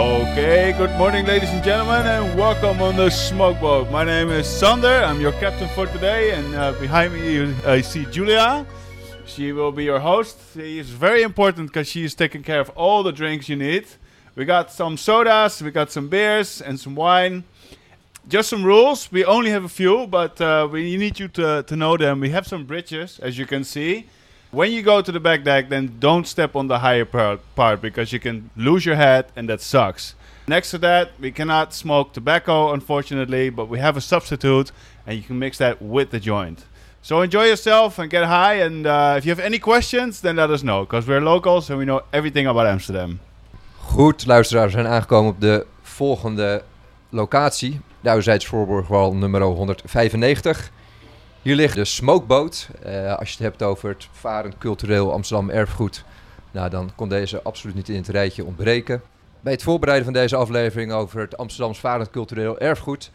Okay, 0.00 0.72
good 0.78 0.96
morning, 0.96 1.26
ladies 1.26 1.50
and 1.50 1.62
gentlemen, 1.62 2.06
and 2.06 2.34
welcome 2.38 2.80
on 2.80 2.96
the 2.96 3.10
Smoke 3.10 3.60
Boat. 3.60 3.90
My 3.90 4.02
name 4.02 4.30
is 4.30 4.46
Sander. 4.46 5.04
I'm 5.04 5.20
your 5.20 5.32
captain 5.32 5.68
for 5.68 5.86
today, 5.88 6.30
and 6.30 6.54
uh, 6.54 6.72
behind 6.80 7.12
me 7.12 7.54
uh, 7.66 7.82
see 7.82 8.06
Julia. 8.06 8.64
She 9.26 9.52
will 9.52 9.72
be 9.72 9.84
your 9.84 10.00
host. 10.00 10.38
She 10.54 10.78
is 10.78 10.88
very 10.88 11.20
important 11.20 11.66
because 11.66 11.86
she 11.86 12.02
is 12.02 12.14
taking 12.14 12.42
care 12.42 12.60
of 12.60 12.70
all 12.70 13.02
the 13.02 13.12
drinks 13.12 13.46
you 13.46 13.56
need. 13.56 13.88
We 14.36 14.46
got 14.46 14.72
some 14.72 14.96
sodas, 14.96 15.60
we 15.60 15.70
got 15.70 15.90
some 15.90 16.08
beers, 16.08 16.62
and 16.62 16.80
some 16.80 16.94
wine. 16.94 17.44
Just 18.26 18.48
some 18.48 18.64
rules. 18.64 19.12
We 19.12 19.26
only 19.26 19.50
have 19.50 19.64
a 19.64 19.68
few, 19.68 20.06
but 20.06 20.40
uh, 20.40 20.66
we 20.72 20.96
need 20.96 21.20
you 21.20 21.28
to, 21.28 21.62
to 21.64 21.76
know 21.76 21.98
them. 21.98 22.20
We 22.20 22.30
have 22.30 22.46
some 22.46 22.64
bridges, 22.64 23.18
as 23.18 23.36
you 23.36 23.44
can 23.44 23.64
see. 23.64 24.06
When 24.52 24.72
you 24.72 24.82
go 24.82 25.00
to 25.00 25.12
the 25.12 25.20
back 25.20 25.44
deck, 25.44 25.68
then 25.68 25.92
don't 26.00 26.26
step 26.26 26.56
on 26.56 26.66
the 26.66 26.80
higher 26.80 27.04
part, 27.04 27.80
because 27.80 28.12
you 28.12 28.18
can 28.18 28.50
lose 28.56 28.84
your 28.84 28.96
head, 28.96 29.26
and 29.36 29.48
that 29.48 29.60
sucks. 29.60 30.16
Next 30.48 30.70
to 30.70 30.78
that, 30.78 31.12
we 31.20 31.30
cannot 31.30 31.72
smoke 31.72 32.12
tobacco, 32.12 32.72
unfortunately, 32.72 33.50
but 33.50 33.68
we 33.68 33.78
have 33.78 33.96
a 33.96 34.00
substitute, 34.00 34.72
and 35.06 35.16
you 35.16 35.22
can 35.22 35.38
mix 35.38 35.58
that 35.58 35.80
with 35.80 36.10
the 36.10 36.18
joint. 36.18 36.64
So 37.00 37.22
enjoy 37.22 37.44
yourself 37.44 37.98
and 37.98 38.10
get 38.10 38.24
high. 38.24 38.54
And 38.54 38.86
uh, 38.86 39.14
if 39.16 39.24
you 39.24 39.30
have 39.30 39.38
any 39.38 39.60
questions, 39.60 40.20
then 40.20 40.34
let 40.34 40.50
us 40.50 40.62
know, 40.62 40.80
because 40.84 41.06
we're 41.06 41.20
locals 41.20 41.70
and 41.70 41.78
we 41.78 41.84
know 41.84 42.02
everything 42.12 42.48
about 42.48 42.66
Amsterdam. 42.66 43.20
Goed, 43.76 44.26
luisteraars, 44.26 44.74
we 44.74 44.80
zijn 44.80 44.92
aangekomen 44.92 45.30
op 45.30 45.40
de 45.40 45.66
volgende 45.82 46.62
locatie. 47.10 47.80
De 48.00 48.40
Voorburgwal 48.46 49.14
nummer 49.14 49.42
195. 49.42 50.70
Hier 51.42 51.54
ligt 51.54 51.74
de 51.74 51.84
smokeboot. 51.84 52.68
Eh, 52.82 53.16
als 53.16 53.28
je 53.28 53.34
het 53.34 53.44
hebt 53.44 53.62
over 53.62 53.88
het 53.88 54.08
varend 54.12 54.58
cultureel 54.58 55.12
Amsterdam 55.12 55.50
erfgoed, 55.50 56.04
nou, 56.50 56.70
dan 56.70 56.90
kon 56.94 57.08
deze 57.08 57.42
absoluut 57.42 57.74
niet 57.74 57.88
in 57.88 57.96
het 57.96 58.08
rijtje 58.08 58.44
ontbreken. 58.44 59.02
Bij 59.40 59.52
het 59.52 59.62
voorbereiden 59.62 60.04
van 60.04 60.14
deze 60.14 60.36
aflevering 60.36 60.92
over 60.92 61.20
het 61.20 61.36
Amsterdams 61.36 61.80
varend 61.80 62.10
cultureel 62.10 62.58
erfgoed 62.58 63.10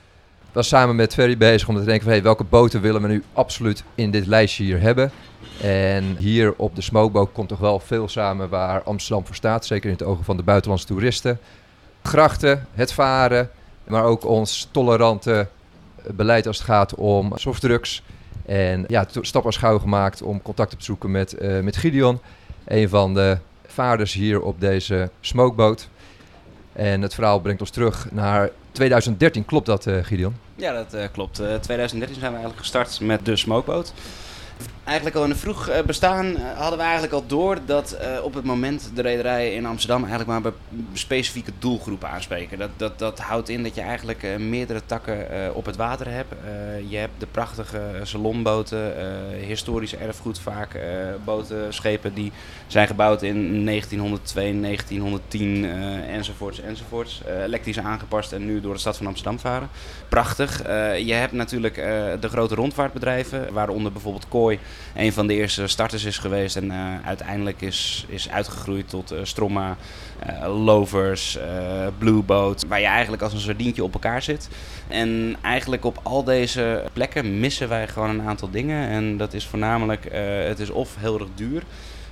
was 0.51 0.67
samen 0.67 0.95
met 0.95 1.13
Ferry 1.13 1.37
bezig 1.37 1.67
om 1.67 1.75
te 1.75 1.83
denken 1.83 2.03
van 2.03 2.11
hey, 2.11 2.23
welke 2.23 2.43
boten 2.43 2.81
willen 2.81 3.01
we 3.01 3.07
nu 3.07 3.23
absoluut 3.33 3.83
in 3.95 4.11
dit 4.11 4.25
lijstje 4.25 4.63
hier 4.63 4.81
hebben. 4.81 5.11
En 5.61 6.15
hier 6.19 6.53
op 6.57 6.75
de 6.75 6.81
smokeboot 6.81 7.31
komt 7.31 7.49
toch 7.49 7.59
wel 7.59 7.79
veel 7.79 8.07
samen 8.07 8.49
waar 8.49 8.83
Amsterdam 8.83 9.25
voor 9.25 9.35
staat, 9.35 9.65
zeker 9.65 9.89
in 9.89 9.95
het 9.95 10.03
ogen 10.03 10.23
van 10.23 10.37
de 10.37 10.43
buitenlandse 10.43 10.87
toeristen. 10.87 11.39
Grachten, 12.03 12.67
het 12.73 12.93
varen, 12.93 13.49
maar 13.83 14.03
ook 14.03 14.25
ons 14.25 14.67
tolerante 14.71 15.47
beleid 16.13 16.47
als 16.47 16.57
het 16.57 16.65
gaat 16.65 16.95
om 16.95 17.31
softdrugs. 17.35 18.03
En 18.45 18.85
ja, 18.87 19.05
stap 19.21 19.43
was 19.43 19.57
gauw 19.57 19.79
gemaakt 19.79 20.21
om 20.21 20.41
contact 20.41 20.73
op 20.73 20.79
te 20.79 20.85
zoeken 20.85 21.11
met, 21.11 21.41
uh, 21.41 21.59
met 21.59 21.77
Gideon, 21.77 22.19
een 22.65 22.89
van 22.89 23.13
de 23.13 23.37
vaarders 23.67 24.13
hier 24.13 24.41
op 24.41 24.59
deze 24.59 25.09
smokeboot. 25.19 25.89
En 26.73 27.01
het 27.01 27.13
verhaal 27.13 27.39
brengt 27.39 27.61
ons 27.61 27.69
terug 27.69 28.07
naar 28.11 28.49
2013. 28.71 29.45
Klopt 29.45 29.65
dat, 29.65 29.85
uh, 29.85 30.03
Gideon? 30.03 30.35
Ja, 30.55 30.73
dat 30.73 30.93
uh, 30.93 31.03
klopt. 31.11 31.35
2013 31.35 31.99
zijn 31.99 32.31
we 32.31 32.37
eigenlijk 32.37 32.57
gestart 32.57 32.99
met 32.99 33.25
de 33.25 33.35
smokeboot 33.35 33.93
eigenlijk 34.85 35.15
al 35.15 35.23
in 35.23 35.29
een 35.29 35.35
vroeg 35.35 35.67
eh, 35.67 35.83
bestaan 35.83 36.35
eh, 36.35 36.57
hadden 36.57 36.77
we 36.77 36.83
eigenlijk 36.83 37.13
al 37.13 37.25
door 37.27 37.57
dat 37.65 37.91
eh, 37.91 38.23
op 38.23 38.33
het 38.33 38.43
moment 38.43 38.91
de 38.93 39.01
rederijen 39.01 39.55
in 39.55 39.65
Amsterdam 39.65 40.03
eigenlijk 40.03 40.43
maar 40.43 40.51
specifieke 40.93 41.51
doelgroepen 41.59 42.09
aanspreken. 42.09 42.57
Dat, 42.57 42.69
dat, 42.77 42.99
dat 42.99 43.19
houdt 43.19 43.49
in 43.49 43.63
dat 43.63 43.75
je 43.75 43.81
eigenlijk 43.81 44.39
meerdere 44.39 44.81
takken 44.85 45.27
op 45.55 45.65
het 45.65 45.75
water 45.75 46.11
hebt. 46.11 46.33
je 46.87 46.97
hebt 46.97 47.13
de 47.17 47.25
prachtige 47.31 47.79
salonboten, 48.03 48.93
historische 49.45 49.97
erfgoed 49.97 50.39
vaak, 50.39 50.79
boten, 51.23 51.73
schepen 51.73 52.13
die 52.13 52.31
zijn 52.67 52.87
gebouwd 52.87 53.21
in 53.21 53.65
1902, 53.65 54.59
1910 54.61 55.65
enzovoorts 56.07 56.59
enzovoorts. 56.59 57.21
elektrisch 57.45 57.79
aangepast 57.79 58.31
en 58.31 58.45
nu 58.45 58.61
door 58.61 58.73
de 58.73 58.79
stad 58.79 58.97
van 58.97 59.07
Amsterdam 59.07 59.39
varen. 59.39 59.69
Prachtig. 60.09 60.57
je 60.97 61.13
hebt 61.13 61.33
natuurlijk 61.33 61.75
de 62.19 62.29
grote 62.29 62.55
rondvaartbedrijven, 62.55 63.53
waaronder 63.53 63.91
bijvoorbeeld 63.91 64.27
Een 64.95 65.13
van 65.13 65.27
de 65.27 65.33
eerste 65.33 65.67
starters 65.67 66.03
is 66.03 66.17
geweest. 66.17 66.55
En 66.55 66.65
uh, 66.65 67.05
uiteindelijk 67.05 67.61
is, 67.61 68.05
is 68.09 68.29
uitgegroeid 68.29 68.89
tot 68.89 69.11
uh, 69.11 69.19
Stromma, 69.23 69.77
uh, 70.29 70.63
Lovers, 70.63 71.37
Blue 71.97 72.21
Boat. 72.21 72.65
Waar 72.67 72.79
je 72.79 72.85
eigenlijk 72.85 73.21
als 73.21 73.33
een 73.33 73.39
sardientje 73.39 73.83
op 73.83 73.93
elkaar 73.93 74.21
zit. 74.21 74.49
En 74.87 75.35
eigenlijk 75.41 75.85
op 75.85 75.99
al 76.03 76.23
deze 76.23 76.83
plekken 76.93 77.39
missen 77.39 77.69
wij 77.69 77.87
gewoon 77.87 78.09
een 78.09 78.27
aantal 78.27 78.49
dingen. 78.49 78.89
En 78.89 79.17
dat 79.17 79.33
is 79.33 79.45
voornamelijk, 79.45 80.07
het 80.47 80.59
is 80.59 80.69
of 80.69 80.95
heel 80.99 81.19
erg 81.19 81.27
duur. 81.35 81.63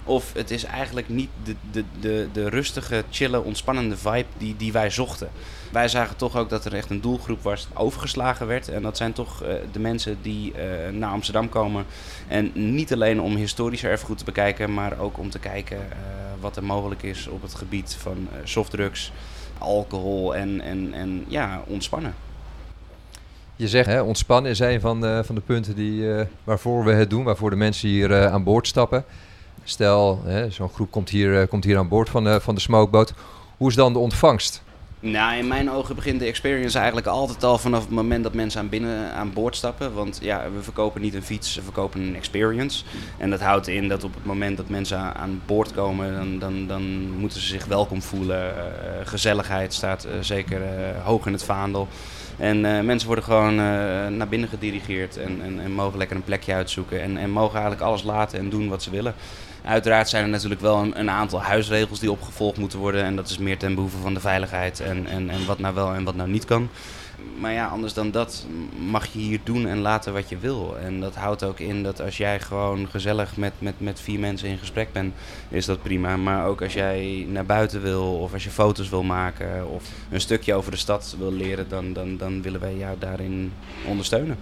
Of 0.05 0.33
het 0.33 0.51
is 0.51 0.63
eigenlijk 0.63 1.09
niet 1.09 1.29
de, 1.43 1.55
de, 1.71 1.83
de, 1.99 2.27
de 2.33 2.49
rustige, 2.49 3.03
chille, 3.09 3.43
ontspannende 3.43 3.97
vibe 3.97 4.25
die, 4.37 4.55
die 4.57 4.71
wij 4.71 4.89
zochten. 4.89 5.29
Wij 5.71 5.87
zagen 5.87 6.15
toch 6.15 6.37
ook 6.37 6.49
dat 6.49 6.65
er 6.65 6.73
echt 6.73 6.89
een 6.89 7.01
doelgroep 7.01 7.41
was 7.41 7.67
overgeslagen 7.73 8.47
werd. 8.47 8.67
En 8.67 8.81
dat 8.81 8.97
zijn 8.97 9.13
toch 9.13 9.43
uh, 9.43 9.49
de 9.71 9.79
mensen 9.79 10.17
die 10.21 10.51
uh, 10.51 10.89
naar 10.97 11.11
Amsterdam 11.11 11.49
komen. 11.49 11.85
En 12.27 12.51
niet 12.53 12.93
alleen 12.93 13.21
om 13.21 13.35
historisch 13.35 13.83
erfgoed 13.83 14.17
te 14.17 14.25
bekijken, 14.25 14.73
maar 14.73 14.99
ook 14.99 15.17
om 15.17 15.29
te 15.29 15.39
kijken 15.39 15.77
uh, 15.77 15.95
wat 16.39 16.57
er 16.57 16.63
mogelijk 16.63 17.03
is 17.03 17.27
op 17.27 17.41
het 17.41 17.55
gebied 17.55 17.95
van 17.99 18.27
softdrugs, 18.43 19.11
alcohol 19.57 20.35
en, 20.35 20.61
en, 20.61 20.93
en 20.93 21.25
ja, 21.27 21.63
ontspannen. 21.67 22.13
Je 23.55 23.67
zegt 23.67 23.87
hè, 23.87 24.01
ontspannen 24.01 24.51
is 24.51 24.59
een 24.59 24.81
van 24.81 25.23
van 25.25 25.35
de 25.35 25.41
punten 25.41 25.75
die, 25.75 26.25
waarvoor 26.43 26.83
we 26.83 26.91
het 26.91 27.09
doen, 27.09 27.23
waarvoor 27.23 27.49
de 27.49 27.55
mensen 27.55 27.89
hier 27.89 28.27
aan 28.27 28.43
boord 28.43 28.67
stappen. 28.67 29.05
Stel, 29.63 30.21
zo'n 30.49 30.69
groep 30.69 30.91
komt 30.91 31.09
hier, 31.09 31.41
uh, 31.41 31.47
komt 31.47 31.63
hier 31.63 31.77
aan 31.77 31.87
boord 31.87 32.09
van, 32.09 32.27
uh, 32.27 32.35
van 32.39 32.55
de 32.55 32.61
smokeboot. 32.61 33.13
Hoe 33.57 33.69
is 33.69 33.75
dan 33.75 33.93
de 33.93 33.99
ontvangst? 33.99 34.63
Nou, 34.99 35.37
in 35.37 35.47
mijn 35.47 35.71
ogen 35.71 35.95
begint 35.95 36.19
de 36.19 36.25
experience 36.25 36.77
eigenlijk 36.77 37.07
altijd 37.07 37.43
al 37.43 37.57
vanaf 37.57 37.81
het 37.81 37.89
moment 37.89 38.23
dat 38.23 38.33
mensen 38.33 38.59
aan 38.59 38.69
binnen 38.69 39.13
aan 39.13 39.33
boord 39.33 39.55
stappen. 39.55 39.93
Want 39.93 40.19
ja, 40.21 40.43
we 40.55 40.63
verkopen 40.63 41.01
niet 41.01 41.13
een 41.13 41.23
fiets, 41.23 41.55
we 41.55 41.61
verkopen 41.61 42.01
een 42.01 42.15
experience. 42.15 42.83
En 43.17 43.29
dat 43.29 43.41
houdt 43.41 43.67
in 43.67 43.87
dat 43.87 44.03
op 44.03 44.13
het 44.13 44.25
moment 44.25 44.57
dat 44.57 44.69
mensen 44.69 45.15
aan 45.15 45.41
boord 45.45 45.73
komen, 45.73 46.13
dan, 46.13 46.39
dan, 46.39 46.67
dan 46.67 47.11
moeten 47.17 47.39
ze 47.39 47.47
zich 47.47 47.65
welkom 47.65 48.01
voelen. 48.01 48.53
Uh, 48.55 48.63
gezelligheid 49.03 49.73
staat 49.73 50.07
zeker 50.21 50.61
hoog 51.03 51.25
in 51.25 51.33
het 51.33 51.43
vaandel. 51.43 51.87
En 52.37 52.85
mensen 52.85 53.07
worden 53.07 53.25
gewoon 53.25 53.55
naar 54.17 54.27
binnen 54.29 54.49
gedirigeerd 54.49 55.17
en, 55.17 55.41
en, 55.43 55.59
en, 55.59 55.71
mogen 55.71 55.97
lekker 55.97 56.15
een 56.15 56.23
plekje 56.23 56.53
uitzoeken. 56.53 57.01
En, 57.01 57.17
en 57.17 57.29
mogen 57.29 57.53
eigenlijk 57.53 57.81
alles 57.81 58.03
laten 58.03 58.39
en 58.39 58.49
doen 58.49 58.69
wat 58.69 58.83
ze 58.83 58.89
willen. 58.89 59.15
Uiteraard 59.65 60.09
zijn 60.09 60.23
er 60.23 60.29
natuurlijk 60.29 60.61
wel 60.61 60.77
een, 60.77 60.99
een, 60.99 61.09
aantal 61.09 61.41
huisregels 61.41 61.99
die 61.99 62.11
opgevolgd 62.11 62.57
moeten 62.57 62.79
worden. 62.79 63.03
En 63.03 63.15
dat 63.15 63.29
is 63.29 63.37
meer 63.37 63.57
ten 63.57 63.75
behoeve 63.75 63.97
van 63.97 64.13
de 64.13 64.19
veiligheid 64.19 64.79
en, 64.79 65.07
en, 65.07 65.29
en 65.29 65.45
wat 65.45 65.59
nou 65.59 65.75
wel 65.75 65.93
en 65.93 66.03
wat 66.03 66.15
nou 66.15 66.29
niet 66.29 66.45
kan. 66.45 66.69
Maar 67.39 67.51
ja, 67.51 67.67
anders 67.67 67.93
dan 67.93 68.11
dat 68.11 68.45
mag 68.87 69.05
je 69.05 69.19
hier 69.19 69.39
doen 69.43 69.67
en 69.67 69.77
laten 69.77 70.13
wat 70.13 70.29
je 70.29 70.37
wil. 70.37 70.77
En 70.77 70.99
dat 70.99 71.15
houdt 71.15 71.43
ook 71.43 71.59
in 71.59 71.83
dat 71.83 72.01
als 72.01 72.17
jij 72.17 72.39
gewoon 72.39 72.87
gezellig 72.89 73.37
met, 73.37 73.53
met, 73.57 73.73
met 73.77 74.01
vier 74.01 74.19
mensen 74.19 74.49
in 74.49 74.57
gesprek 74.57 74.91
bent, 74.91 75.13
is 75.49 75.65
dat 75.65 75.81
prima. 75.81 76.17
Maar 76.17 76.47
ook 76.47 76.61
als 76.61 76.73
jij 76.73 77.25
naar 77.29 77.45
buiten 77.45 77.81
wil, 77.81 78.03
of 78.03 78.33
als 78.33 78.43
je 78.43 78.49
foto's 78.49 78.89
wil 78.89 79.03
maken, 79.03 79.69
of 79.69 79.83
een 80.09 80.21
stukje 80.21 80.53
over 80.53 80.71
de 80.71 80.77
stad 80.77 81.15
wil 81.19 81.31
leren, 81.31 81.69
dan, 81.69 81.93
dan, 81.93 82.17
dan 82.17 82.41
willen 82.41 82.59
wij 82.59 82.75
jou 82.75 82.95
daarin 82.99 83.53
ondersteunen. 83.87 84.37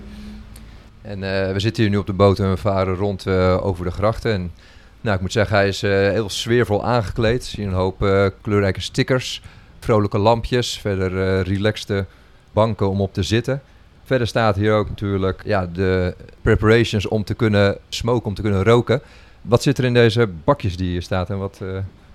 En 1.02 1.18
uh, 1.18 1.52
we 1.52 1.60
zitten 1.60 1.84
hier 1.84 1.92
nu 1.92 1.98
op 1.98 2.06
de 2.06 2.14
boot 2.14 2.40
en 2.40 2.50
we 2.50 2.58
varen 2.58 2.96
rond 2.96 3.26
uh, 3.26 3.66
over 3.66 3.86
de 3.86 3.92
grachten. 3.92 4.34
En 4.34 4.52
nou, 5.02 5.16
ik 5.16 5.22
moet 5.22 5.32
zeggen, 5.32 5.56
hij 5.56 5.68
is 5.68 5.84
uh, 5.84 5.92
heel 5.92 6.30
sfeervol 6.30 6.86
aangekleed. 6.86 7.44
Zie 7.44 7.66
een 7.66 7.74
hoop 7.74 7.98
kleurrijke 8.42 8.82
stickers, 8.82 9.42
vrolijke 9.80 10.18
lampjes, 10.18 10.78
verder 10.78 11.42
relaxte 11.42 12.06
banken 12.52 12.90
om 12.90 13.02
op 13.02 13.14
te 13.14 13.24
zitten. 13.24 13.62
Verder 14.04 14.28
staat 14.28 14.56
hier 14.56 14.74
ook 14.74 14.90
natuurlijk 14.90 15.42
ja, 15.46 15.66
de 15.66 16.16
preparations 16.42 17.08
om 17.08 17.24
te 17.24 17.34
kunnen 17.34 17.78
smoken, 17.90 18.28
om 18.28 18.34
te 18.34 18.42
kunnen 18.42 18.64
roken. 18.64 19.02
Wat 19.42 19.64
zit 19.64 19.78
er 19.78 19.84
in 19.84 19.94
deze 19.94 20.28
bakjes 20.44 20.78
die 20.78 20.90
hier 20.90 21.02
staat 21.02 21.30
en 21.30 21.38
wat, 21.38 21.62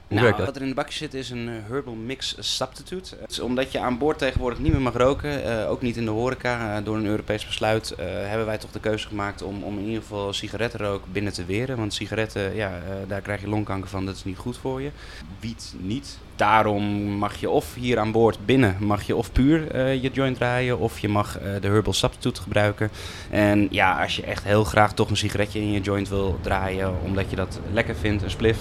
nou, 0.08 0.34
wat 0.36 0.56
er 0.56 0.62
in 0.62 0.68
de 0.68 0.74
bakje 0.74 0.96
zit 0.96 1.14
is 1.14 1.30
een 1.30 1.48
uh, 1.48 1.54
herbal 1.68 1.94
mix 1.94 2.36
substitute. 2.38 3.16
Dus 3.26 3.40
omdat 3.40 3.72
je 3.72 3.80
aan 3.80 3.98
boord 3.98 4.18
tegenwoordig 4.18 4.58
niet 4.58 4.72
meer 4.72 4.80
mag 4.80 4.96
roken, 4.96 5.46
uh, 5.46 5.70
ook 5.70 5.82
niet 5.82 5.96
in 5.96 6.04
de 6.04 6.10
horeca, 6.10 6.78
uh, 6.78 6.84
door 6.84 6.96
een 6.96 7.06
Europees 7.06 7.46
besluit, 7.46 7.94
hebben 7.98 8.46
wij 8.46 8.58
toch 8.58 8.70
de 8.70 8.80
keuze 8.80 9.08
gemaakt 9.08 9.42
om, 9.42 9.62
om 9.62 9.78
in 9.78 9.84
ieder 9.84 10.02
geval 10.02 10.32
sigarettenrook 10.32 11.02
binnen 11.12 11.32
te 11.32 11.44
weren. 11.44 11.76
Want 11.76 11.94
sigaretten, 11.94 12.54
ja, 12.54 12.80
daar 13.06 13.20
krijg 13.20 13.40
je 13.40 13.48
longkanker 13.48 13.90
van, 13.90 14.06
dat 14.06 14.16
is 14.16 14.24
niet 14.24 14.36
goed 14.36 14.58
voor 14.58 14.82
je. 14.82 14.90
Wiet 15.40 15.74
niet. 15.78 16.18
Daarom 16.36 16.84
mag 17.02 17.36
je 17.36 17.50
of 17.50 17.74
hier 17.74 17.98
aan 17.98 18.12
boord 18.12 18.46
binnen, 18.46 18.76
mag 18.80 19.02
je 19.02 19.16
of 19.16 19.32
puur 19.32 19.78
je 19.92 20.10
joint 20.12 20.36
draaien, 20.36 20.78
of 20.78 20.98
je 20.98 21.08
mag 21.08 21.38
de 21.60 21.68
herbal 21.68 21.92
substitute 21.92 22.42
gebruiken. 22.42 22.90
En 23.30 23.68
ja, 23.70 24.02
als 24.02 24.16
je 24.16 24.22
echt 24.22 24.44
heel 24.44 24.64
graag 24.64 24.94
toch 24.94 25.10
een 25.10 25.16
sigaretje 25.16 25.60
in 25.60 25.72
je 25.72 25.80
joint 25.80 26.08
wil 26.08 26.38
draaien, 26.40 26.94
omdat 27.04 27.30
je 27.30 27.36
dat 27.36 27.60
lekker 27.72 27.94
vindt, 27.94 28.22
een 28.22 28.30
spliff 28.30 28.58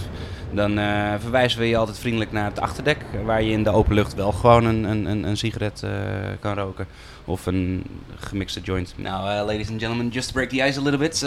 dan 0.56 0.80
uh, 0.80 1.13
verwijzen 1.19 1.60
we 1.60 1.68
je 1.68 1.77
altijd 1.77 2.00
vriendelijk 2.00 2.31
naar 2.31 2.45
het 2.45 2.60
achterdek, 2.60 2.98
waar 3.25 3.42
je 3.42 3.51
in 3.51 3.63
de 3.63 3.69
open 3.69 3.94
lucht 3.94 4.13
wel 4.13 4.31
gewoon 4.31 4.66
een, 4.66 4.83
een, 4.83 5.24
een 5.24 5.38
sigaret 5.38 5.81
uh, 5.86 5.92
kan 6.39 6.54
roken. 6.54 6.88
Of 7.25 7.45
een 7.45 7.83
gemixte 8.16 8.60
joint. 8.62 8.94
Now, 8.98 9.25
uh, 9.25 9.45
ladies 9.45 9.69
and 9.69 9.80
gentlemen, 9.80 10.10
just 10.10 10.28
to 10.28 10.33
break 10.33 10.50
the 10.50 10.68
ice 10.68 10.80
a 10.80 10.83
little 10.83 11.00
bit, 11.00 11.25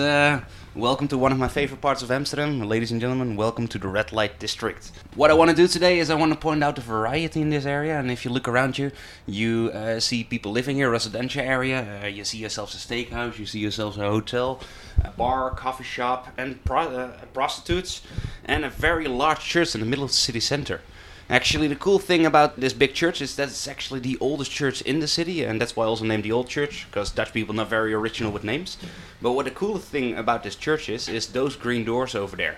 welcome 0.79 1.09
to 1.09 1.19
one 1.19 1.33
of 1.33 1.39
my 1.39 1.49
favorite 1.49 1.81
parts 1.81 2.03
of 2.03 2.11
Amsterdam. 2.11 2.61
Ladies 2.61 2.93
and 2.93 3.01
gentlemen, 3.01 3.35
welcome 3.35 3.67
to 3.67 3.79
the 3.79 3.89
Red 3.89 4.13
Light 4.13 4.39
District. 4.39 4.93
What 5.17 5.29
I 5.29 5.35
want 5.35 5.51
to 5.51 5.57
do 5.57 5.67
today 5.67 5.99
is 5.99 6.09
I 6.09 6.15
want 6.15 6.33
to 6.33 6.39
point 6.39 6.63
out 6.63 6.77
the 6.77 6.83
variety 6.83 7.43
in 7.43 7.51
this 7.51 7.67
area. 7.67 7.99
And 7.99 8.13
if 8.13 8.25
you 8.25 8.31
look 8.31 8.47
around 8.47 8.79
you, 8.79 8.93
you 9.27 9.73
uh, 9.75 9.99
see 9.99 10.23
people 10.23 10.53
living 10.53 10.77
here, 10.77 10.89
residential 10.89 11.43
area. 11.43 12.03
Uh, 12.05 12.07
you 12.07 12.25
see 12.25 12.39
yourselves 12.39 12.77
a 12.77 12.79
steakhouse, 12.79 13.41
you 13.41 13.47
see 13.47 13.59
yourselves 13.59 13.97
a 13.97 14.03
hotel, 14.03 14.61
a 15.03 15.11
bar, 15.11 15.51
coffee 15.51 15.83
shop, 15.83 16.29
and 16.39 16.65
pro- 16.65 16.97
uh, 16.97 17.13
prostitutes, 17.35 18.03
and 18.45 18.65
a 18.65 18.71
very 18.71 19.09
large 19.09 19.41
church 19.41 19.75
in 19.75 19.81
the 19.81 19.87
middle 19.87 20.05
of 20.05 20.11
the 20.11 20.17
city 20.17 20.41
center. 20.41 20.81
Actually, 21.31 21.69
the 21.69 21.77
cool 21.77 21.99
thing 21.99 22.25
about 22.25 22.59
this 22.59 22.73
big 22.73 22.95
church 22.95 23.21
is 23.21 23.37
that 23.37 23.49
it's 23.49 23.69
actually 23.69 24.01
the 24.01 24.17
oldest 24.19 24.51
church 24.51 24.81
in 24.83 25.01
the 25.01 25.07
city, 25.07 25.45
and 25.45 25.61
that's 25.61 25.77
why 25.77 25.85
I 25.85 25.89
also 25.89 26.05
named 26.05 26.25
the 26.25 26.33
old 26.33 26.49
church, 26.49 26.87
because 26.91 27.11
Dutch 27.11 27.35
people 27.35 27.55
are 27.55 27.57
not 27.57 27.69
very 27.69 27.93
original 27.93 28.33
with 28.33 28.45
names. 28.45 28.79
But 29.21 29.33
what 29.33 29.45
the 29.45 29.51
cool 29.51 29.77
thing 29.77 30.17
about 30.17 30.43
this 30.43 30.57
church 30.57 30.89
is, 30.89 31.07
is 31.07 31.27
those 31.27 31.55
green 31.55 31.85
doors 31.85 32.15
over 32.15 32.35
there. 32.35 32.57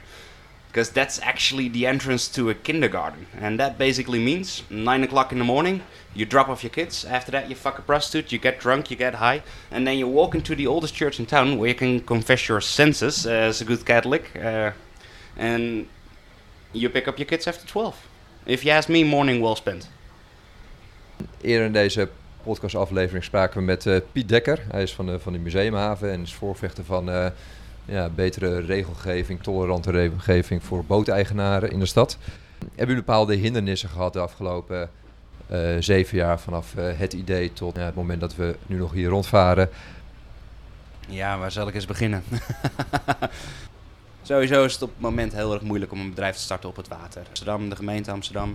Because 0.68 0.90
that's 0.90 1.18
actually 1.22 1.68
the 1.68 1.84
entrance 1.84 2.28
to 2.28 2.48
a 2.48 2.54
kindergarten. 2.54 3.26
And 3.36 3.58
that 3.58 3.76
basically 3.76 4.20
means 4.20 4.62
9 4.70 5.02
o'clock 5.02 5.32
in 5.32 5.38
the 5.38 5.44
morning, 5.44 5.82
you 6.14 6.24
drop 6.24 6.48
off 6.48 6.62
your 6.62 6.70
kids. 6.70 7.04
After 7.04 7.32
that, 7.32 7.50
you 7.50 7.56
fuck 7.56 7.76
a 7.80 7.82
prostitute, 7.82 8.30
you 8.30 8.38
get 8.38 8.60
drunk, 8.60 8.88
you 8.88 8.96
get 8.96 9.16
high. 9.16 9.42
And 9.72 9.84
then 9.84 9.98
you 9.98 10.06
walk 10.06 10.36
into 10.36 10.54
the 10.54 10.68
oldest 10.68 10.94
church 10.94 11.18
in 11.18 11.26
town 11.26 11.58
where 11.58 11.70
you 11.70 11.74
can 11.74 11.98
confess 11.98 12.48
your 12.48 12.60
senses 12.60 13.26
as 13.26 13.60
a 13.60 13.64
good 13.64 13.84
Catholic. 13.84 14.30
Uh, 14.36 14.70
and 15.36 15.88
you 16.72 16.88
pick 16.88 17.08
up 17.08 17.18
your 17.18 17.26
kids 17.26 17.48
after 17.48 17.66
12. 17.66 18.06
If 18.44 18.62
you 18.62 18.76
ask 18.76 18.88
me, 18.88 19.04
morning 19.04 19.42
well 19.42 19.54
spent. 19.54 19.90
Eerder 21.40 21.66
in 21.66 21.72
deze 21.72 22.08
podcastaflevering 22.42 23.24
spraken 23.24 23.58
we 23.58 23.64
met 23.64 23.84
uh, 23.84 23.96
Piet 24.12 24.28
Dekker. 24.28 24.62
Hij 24.70 24.82
is 24.82 24.94
van 24.94 25.06
de, 25.06 25.20
van 25.20 25.32
de 25.32 25.38
Museumhaven 25.38 26.12
en 26.12 26.22
is 26.22 26.34
voorvechter 26.34 26.84
van 26.84 27.08
uh, 27.08 27.26
ja, 27.84 28.08
betere 28.08 28.60
regelgeving, 28.60 29.42
tolerante 29.42 29.90
regelgeving 29.90 30.62
voor 30.62 30.84
booteigenaren 30.84 31.70
in 31.70 31.78
de 31.78 31.86
stad. 31.86 32.18
Hebben 32.58 32.86
jullie 32.86 32.94
bepaalde 32.94 33.34
hindernissen 33.34 33.88
gehad 33.88 34.12
de 34.12 34.18
afgelopen 34.18 34.90
uh, 35.50 35.76
zeven 35.78 36.16
jaar 36.16 36.40
vanaf 36.40 36.74
het 36.76 37.12
idee 37.12 37.52
tot 37.52 37.76
het 37.76 37.94
moment 37.94 38.20
dat 38.20 38.34
we 38.34 38.56
nu 38.66 38.76
nog 38.76 38.92
hier 38.92 39.08
rondvaren? 39.08 39.68
Ja, 41.08 41.38
waar 41.38 41.52
zal 41.52 41.68
ik 41.68 41.74
eens 41.74 41.86
beginnen? 41.86 42.22
Sowieso 44.30 44.64
is 44.64 44.72
het 44.72 44.82
op 44.82 44.90
het 44.90 45.00
moment 45.00 45.32
heel 45.32 45.52
erg 45.52 45.62
moeilijk 45.62 45.92
om 45.92 46.00
een 46.00 46.08
bedrijf 46.08 46.36
te 46.36 46.42
starten 46.42 46.68
op 46.68 46.76
het 46.76 46.88
water. 46.88 47.22
Amsterdam, 47.28 47.68
de 47.68 47.76
gemeente 47.76 48.10
Amsterdam 48.10 48.54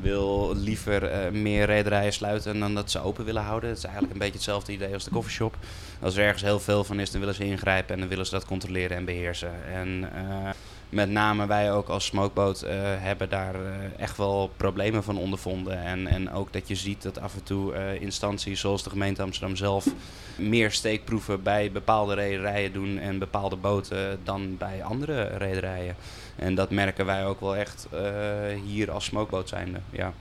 wil 0.00 0.54
liever 0.56 1.02
uh, 1.02 1.30
meer 1.40 1.66
rederijen 1.66 2.12
sluiten 2.12 2.58
dan 2.58 2.74
dat 2.74 2.90
ze 2.90 3.02
open 3.02 3.24
willen 3.24 3.42
houden. 3.42 3.68
Het 3.68 3.78
is 3.78 3.84
eigenlijk 3.84 4.12
een 4.12 4.20
beetje 4.20 4.34
hetzelfde 4.34 4.72
idee 4.72 4.92
als 4.92 5.04
de 5.04 5.10
coffeeshop. 5.10 5.56
Als 6.00 6.16
er 6.16 6.24
ergens 6.24 6.42
heel 6.42 6.60
veel 6.60 6.84
van 6.84 7.00
is, 7.00 7.10
dan 7.10 7.20
willen 7.20 7.34
ze 7.34 7.44
ingrijpen 7.44 7.94
en 7.94 8.00
dan 8.00 8.08
willen 8.08 8.26
ze 8.26 8.32
dat 8.32 8.44
controleren 8.44 8.96
en 8.96 9.04
beheersen. 9.04 9.52
En 9.72 9.88
uh, 9.98 10.50
met 10.88 11.10
name 11.10 11.46
wij 11.46 11.72
ook 11.72 11.88
als 11.88 12.04
smokeboot 12.04 12.64
uh, 12.64 12.70
hebben 12.80 13.28
daar 13.28 13.54
uh, 13.54 13.70
echt 13.96 14.16
wel 14.16 14.50
problemen 14.56 15.04
van 15.04 15.18
ondervonden. 15.18 15.78
En, 15.82 16.06
en 16.06 16.32
ook 16.32 16.52
dat 16.52 16.68
je 16.68 16.74
ziet 16.74 17.02
dat 17.02 17.20
af 17.20 17.34
en 17.34 17.42
toe 17.42 17.74
uh, 17.74 18.00
instanties 18.00 18.60
zoals 18.60 18.82
de 18.82 18.90
gemeente 18.90 19.22
Amsterdam 19.22 19.56
zelf 19.56 19.86
meer 20.36 20.70
steekproeven 20.70 21.42
bij 21.42 21.72
bepaalde 21.72 22.14
rederijen 22.14 22.72
doen 22.72 22.98
en 22.98 23.18
bepaalde 23.18 23.56
boten 23.56 24.18
dan 24.22 24.56
bij 24.56 24.84
andere 24.84 25.22
rederijen. 25.22 25.96
En 26.36 26.54
dat 26.54 26.70
merken 26.70 27.06
wij 27.06 27.26
ook 27.26 27.40
wel 27.40 27.56
echt 27.56 27.88
hier 28.64 28.90
als 28.90 29.04
smokeboot 29.04 29.48
zijnde. 29.48 29.78
Ja. 29.90 30.12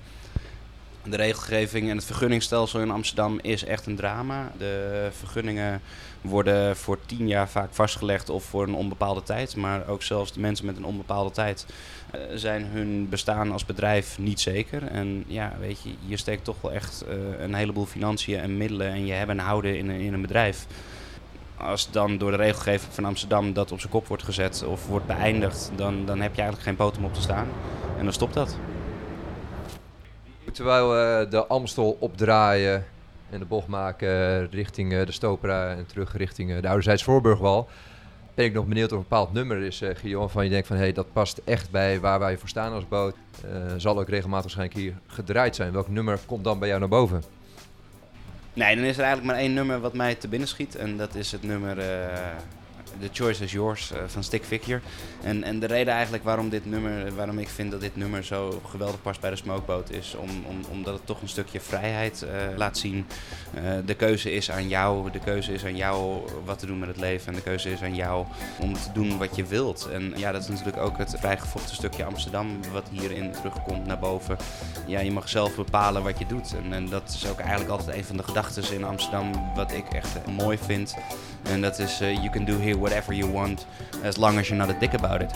De 1.10 1.16
regelgeving 1.16 1.90
en 1.90 1.96
het 1.96 2.06
vergunningstelsel 2.06 2.80
in 2.80 2.92
Amsterdam 2.92 3.40
is 3.42 3.64
echt 3.64 3.86
een 3.86 3.96
drama. 3.96 4.52
De 4.58 5.08
vergunningen 5.18 5.82
worden 6.22 6.76
voor 6.76 6.98
tien 7.06 7.28
jaar 7.28 7.50
vaak 7.50 7.70
vastgelegd 7.72 8.30
of 8.30 8.44
voor 8.44 8.64
een 8.64 8.76
onbepaalde 8.76 9.24
tijd. 9.24 9.56
Maar 9.56 9.88
ook 9.88 10.04
zelfs 10.04 10.34
de 10.34 10.40
mensen 10.40 10.66
met 10.66 10.78
een 10.78 10.86
onbepaalde 10.86 11.32
tijd 11.32 11.66
uh, 12.16 12.22
zijn 12.36 12.66
hun 12.66 13.10
bestaan 13.10 13.52
als 13.52 13.66
bedrijf 13.66 14.18
niet 14.20 14.40
zeker. 14.40 14.84
En 14.84 15.24
ja, 15.28 15.54
weet 15.60 15.82
je, 15.82 15.90
je 16.06 16.18
steekt 16.18 16.44
toch 16.44 16.62
wel 16.62 16.72
echt 16.72 17.06
uh, 17.08 17.40
een 17.40 17.54
heleboel 17.54 17.86
financiën 17.86 18.40
en 18.40 18.58
middelen 18.58 18.92
en 18.92 19.06
je 19.06 19.14
hebben 19.14 19.40
en 19.40 19.46
houden 19.46 19.78
in, 19.78 19.90
in 19.90 20.14
een 20.14 20.22
bedrijf. 20.22 20.66
Als 21.58 21.92
dan 21.92 22.18
door 22.18 22.32
de 22.32 22.38
regelgeving 22.38 22.94
van 22.94 23.06
Amsterdam 23.06 23.54
dat 23.54 23.72
op 23.72 23.80
zijn 23.80 23.92
kop 23.92 24.08
wordt 24.08 24.24
gezet 24.24 24.64
of 24.64 24.88
wordt 24.88 25.08
beëindigd, 25.08 25.72
dan, 25.76 26.06
dan 26.06 26.22
heb 26.22 26.36
je 26.36 26.42
eigenlijk 26.42 26.70
geen 26.70 26.86
poot 26.86 26.98
om 26.98 27.06
op 27.06 27.14
te 27.14 27.22
staan. 27.22 27.48
En 27.98 28.04
dan 28.04 28.14
stopt 28.14 28.34
dat. 28.34 28.58
Terwijl 30.56 30.90
we 30.90 31.28
de 31.30 31.46
Amstel 31.46 31.98
opdraaien 32.00 32.86
en 33.30 33.40
de 33.40 33.46
bocht 33.46 33.68
maken 33.68 34.50
richting 34.52 35.04
de 35.04 35.12
Stopera 35.12 35.72
en 35.72 35.86
terug 35.86 36.18
richting 36.18 36.60
de 36.60 36.68
Ouderzijds 36.68 37.04
Voorburgwal. 37.04 37.70
Ben 38.34 38.46
ik 38.46 38.54
nog 38.54 38.66
benieuwd 38.66 38.92
of 38.92 38.98
een 38.98 39.04
bepaald 39.10 39.34
nummer 39.34 39.62
is, 39.62 39.82
uh, 39.82 39.90
Guillaume, 39.90 40.18
waarvan 40.18 40.44
je 40.44 40.50
denkt 40.50 40.68
van 40.68 40.76
hé, 40.76 40.82
hey, 40.82 40.92
dat 40.92 41.14
past 41.14 41.42
echt 41.44 41.72
bij 41.72 42.00
waar 42.00 42.20
wij 42.20 42.38
voor 42.38 42.50
staan 42.50 42.74
als 42.74 42.88
boot. 42.88 43.16
Zal 43.78 44.00
ook 44.00 44.10
regelmatig 44.10 44.44
waarschijnlijk 44.44 44.80
hier 44.80 44.94
gedraaid 45.08 45.56
zijn. 45.56 45.72
Welk 45.72 45.88
nummer 45.88 46.20
komt 46.26 46.44
dan 46.44 46.60
bij 46.60 46.68
jou 46.68 46.80
naar 46.80 46.90
boven? 46.90 47.24
Nee, 48.54 48.76
dan 48.76 48.86
is 48.86 48.98
er 48.98 49.04
eigenlijk 49.04 49.34
maar 49.34 49.44
één 49.44 49.54
nummer 49.54 49.80
wat 49.80 49.94
mij 49.94 50.16
te 50.16 50.28
binnen 50.28 50.48
schiet. 50.48 50.76
En 50.76 50.98
dat 50.98 51.16
is 51.16 51.32
het 51.32 51.44
nummer 51.44 51.78
The 53.00 53.10
Choice 53.12 53.44
is 53.44 53.52
Yours 53.52 53.92
uh, 53.92 53.98
van 54.08 54.24
Stick 54.24 54.44
Figure. 54.46 54.80
En, 55.24 55.44
en 55.44 55.60
de 55.60 55.66
reden 55.66 55.94
eigenlijk 55.94 56.24
waarom, 56.24 56.50
dit 56.50 56.66
nummer, 56.66 57.16
waarom 57.16 57.40
ik 57.40 57.50
vind 57.50 57.72
dat 57.72 57.82
dit 57.82 57.96
nummer 57.96 58.24
zo 58.24 58.62
geweldig 58.70 59.02
past 59.02 59.20
bij 59.20 59.30
de 59.30 59.36
smokeboot 59.36 59.92
is 59.92 60.16
om, 60.16 60.30
om, 60.30 60.60
omdat 60.72 60.94
het 60.94 61.06
toch 61.06 61.22
een 61.22 61.30
stukje 61.30 61.60
vrijheid 61.60 62.26
uh, 62.26 62.58
laat 62.58 62.78
zien. 62.78 63.06
Uh, 63.56 63.62
de 63.86 63.94
keuze 63.94 64.32
is 64.32 64.52
aan 64.52 64.68
jou, 64.68 65.12
de 65.12 65.20
keuze 65.20 65.54
is 65.54 65.66
aan 65.66 65.76
jou 65.76 66.22
wat 66.46 66.60
te 66.60 66.66
doen 66.66 66.80
met 66.80 66.88
het 66.88 66.98
leven 66.98 67.28
en 67.28 67.34
de 67.34 67.42
keuze 67.42 67.72
is 67.72 67.82
aan 67.82 67.96
jou 67.96 68.26
om 68.60 68.74
te 68.74 68.92
doen 68.94 69.18
wat 69.18 69.36
je 69.36 69.46
wilt. 69.46 69.90
En 69.92 70.14
ja, 70.16 70.32
dat 70.32 70.42
is 70.42 70.48
natuurlijk 70.48 70.78
ook 70.78 70.98
het 70.98 71.16
vrijgevochten 71.20 71.76
stukje 71.76 72.06
Amsterdam 72.06 72.60
wat 72.72 72.90
hierin 72.92 73.32
terugkomt 73.32 73.86
naar 73.86 74.00
boven. 74.00 74.38
Ja, 74.88 75.00
je 75.00 75.12
mag 75.12 75.30
zelf 75.30 75.56
bepalen 75.56 76.04
wat 76.04 76.20
je 76.20 76.26
doet. 76.26 76.56
En, 76.64 76.74
en 76.74 76.90
dat 76.90 77.10
is 77.10 77.28
ook 77.28 77.40
eigenlijk 77.40 77.70
altijd 77.70 77.98
een 77.98 78.06
van 78.06 78.18
de 78.18 78.24
gedachten 78.24 78.74
in 78.74 78.84
Amsterdam 78.84 79.32
wat 79.56 79.72
ik 79.72 79.86
echt 79.94 80.26
mooi 80.26 80.58
vind. 80.58 80.96
En 81.52 81.62
dat 81.62 81.80
is, 81.80 82.02
uh, 82.02 82.14
you 82.14 82.30
can 82.30 82.46
do 82.46 82.60
here 82.60 82.78
whatever 82.78 83.16
you 83.16 83.32
want, 83.32 83.66
as 84.04 84.18
long 84.18 84.38
as 84.38 84.48
you're 84.48 84.66
not 84.66 84.76
a 84.76 84.80
dick 84.80 84.94
about 84.94 85.22
it. 85.22 85.32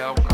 Yeah. 0.00 0.29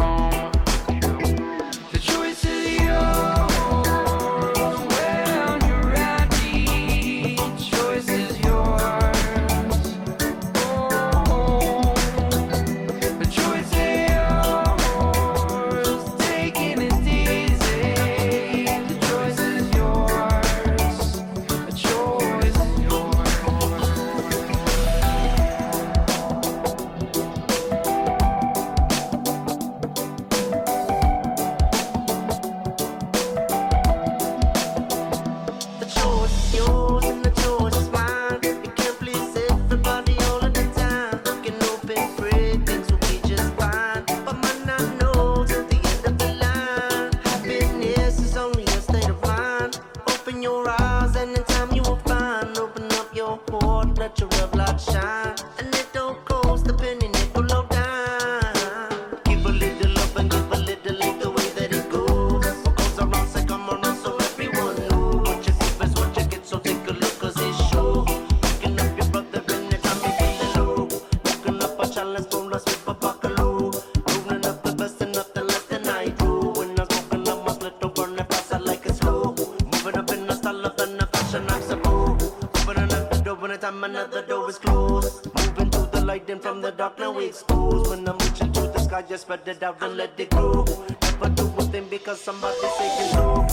The 86.26 86.74
dark, 86.76 86.98
now 86.98 87.12
we 87.12 87.26
exposed. 87.26 87.90
When 87.90 88.08
I'm 88.08 88.18
reaching 88.18 88.52
to 88.52 88.60
the 88.62 88.78
sky, 88.78 89.02
just 89.02 89.22
spread 89.22 89.46
it 89.46 89.62
out 89.62 89.80
and 89.80 89.96
let 89.96 90.18
it 90.18 90.30
go. 90.30 90.64
Never 91.02 91.28
do 91.28 91.46
a 91.58 91.62
thing 91.64 91.86
because 91.88 92.20
somebody 92.20 92.56
say 92.78 93.06
you 93.06 93.12
know. 93.14 93.45